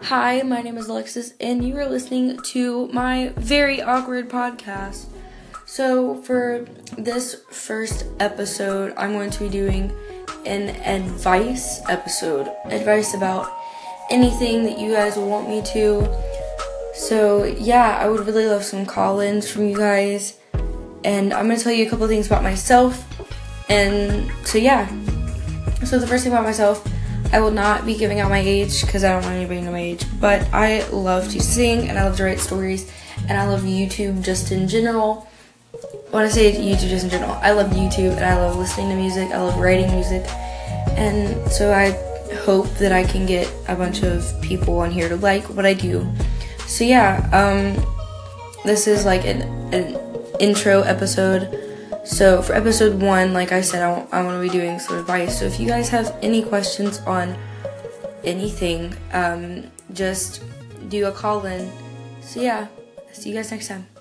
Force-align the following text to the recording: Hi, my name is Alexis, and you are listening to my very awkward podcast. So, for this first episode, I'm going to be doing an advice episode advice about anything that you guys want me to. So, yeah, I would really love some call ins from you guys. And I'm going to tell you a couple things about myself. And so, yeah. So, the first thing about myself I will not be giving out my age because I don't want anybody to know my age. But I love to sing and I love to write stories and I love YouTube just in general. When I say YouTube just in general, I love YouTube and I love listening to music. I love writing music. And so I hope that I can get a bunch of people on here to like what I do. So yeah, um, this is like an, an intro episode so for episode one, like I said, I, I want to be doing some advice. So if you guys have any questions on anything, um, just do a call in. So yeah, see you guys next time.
Hi, 0.00 0.42
my 0.42 0.60
name 0.60 0.76
is 0.76 0.88
Alexis, 0.88 1.34
and 1.40 1.64
you 1.64 1.76
are 1.78 1.86
listening 1.86 2.38
to 2.38 2.88
my 2.88 3.32
very 3.36 3.80
awkward 3.80 4.28
podcast. 4.28 5.06
So, 5.66 6.16
for 6.22 6.66
this 6.98 7.42
first 7.48 8.04
episode, 8.18 8.92
I'm 8.96 9.12
going 9.12 9.30
to 9.30 9.38
be 9.38 9.48
doing 9.48 9.92
an 10.46 10.70
advice 10.84 11.80
episode 11.88 12.52
advice 12.64 13.14
about 13.14 13.50
anything 14.10 14.64
that 14.64 14.78
you 14.78 14.90
guys 14.92 15.16
want 15.16 15.48
me 15.48 15.62
to. 15.72 16.12
So, 16.94 17.44
yeah, 17.44 17.96
I 17.96 18.08
would 18.08 18.26
really 18.26 18.46
love 18.46 18.64
some 18.64 18.84
call 18.84 19.20
ins 19.20 19.48
from 19.48 19.68
you 19.68 19.76
guys. 19.76 20.36
And 21.04 21.32
I'm 21.32 21.46
going 21.46 21.56
to 21.56 21.62
tell 21.62 21.72
you 21.72 21.86
a 21.86 21.88
couple 21.88 22.08
things 22.08 22.26
about 22.26 22.42
myself. 22.42 23.06
And 23.70 24.30
so, 24.44 24.58
yeah. 24.58 24.88
So, 25.84 26.00
the 26.00 26.06
first 26.06 26.24
thing 26.24 26.32
about 26.32 26.44
myself 26.44 26.84
I 27.34 27.40
will 27.40 27.50
not 27.50 27.84
be 27.84 27.96
giving 27.96 28.20
out 28.20 28.30
my 28.30 28.38
age 28.38 28.82
because 28.82 29.02
I 29.02 29.08
don't 29.08 29.24
want 29.24 29.34
anybody 29.34 29.58
to 29.58 29.66
know 29.66 29.72
my 29.72 29.80
age. 29.80 30.06
But 30.20 30.48
I 30.54 30.88
love 30.90 31.28
to 31.32 31.42
sing 31.42 31.88
and 31.88 31.98
I 31.98 32.04
love 32.04 32.16
to 32.18 32.22
write 32.22 32.38
stories 32.38 32.88
and 33.28 33.36
I 33.36 33.48
love 33.48 33.62
YouTube 33.62 34.22
just 34.22 34.52
in 34.52 34.68
general. 34.68 35.28
When 36.12 36.22
I 36.22 36.28
say 36.28 36.52
YouTube 36.52 36.90
just 36.90 37.02
in 37.02 37.10
general, 37.10 37.32
I 37.42 37.50
love 37.50 37.72
YouTube 37.72 38.12
and 38.12 38.24
I 38.24 38.36
love 38.36 38.56
listening 38.56 38.90
to 38.90 38.94
music. 38.94 39.32
I 39.32 39.42
love 39.42 39.58
writing 39.58 39.90
music. 39.90 40.24
And 40.96 41.50
so 41.50 41.74
I 41.74 41.90
hope 42.44 42.68
that 42.74 42.92
I 42.92 43.02
can 43.02 43.26
get 43.26 43.52
a 43.66 43.74
bunch 43.74 44.04
of 44.04 44.24
people 44.40 44.78
on 44.78 44.92
here 44.92 45.08
to 45.08 45.16
like 45.16 45.42
what 45.46 45.66
I 45.66 45.74
do. 45.74 46.06
So 46.68 46.84
yeah, 46.84 47.28
um, 47.32 47.84
this 48.64 48.86
is 48.86 49.04
like 49.04 49.24
an, 49.24 49.42
an 49.74 49.98
intro 50.38 50.82
episode 50.82 51.63
so 52.04 52.42
for 52.42 52.52
episode 52.52 53.00
one, 53.00 53.32
like 53.32 53.52
I 53.52 53.60
said, 53.60 53.82
I, 53.82 54.06
I 54.12 54.22
want 54.22 54.36
to 54.36 54.40
be 54.40 54.48
doing 54.48 54.78
some 54.78 54.98
advice. 54.98 55.38
So 55.38 55.46
if 55.46 55.58
you 55.58 55.66
guys 55.66 55.88
have 55.88 56.16
any 56.22 56.42
questions 56.42 57.00
on 57.00 57.36
anything, 58.24 58.94
um, 59.12 59.64
just 59.92 60.42
do 60.88 61.06
a 61.06 61.12
call 61.12 61.44
in. 61.46 61.70
So 62.20 62.40
yeah, 62.40 62.68
see 63.12 63.30
you 63.30 63.36
guys 63.36 63.50
next 63.50 63.68
time. 63.68 63.93